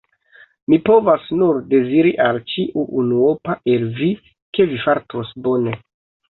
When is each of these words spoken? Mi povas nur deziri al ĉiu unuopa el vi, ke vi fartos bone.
Mi 0.71 0.77
povas 0.87 1.27
nur 1.41 1.59
deziri 1.73 2.13
al 2.27 2.39
ĉiu 2.53 2.85
unuopa 3.03 3.57
el 3.75 3.87
vi, 4.01 4.09
ke 4.59 4.67
vi 4.73 4.81
fartos 4.87 5.37
bone. 5.47 5.77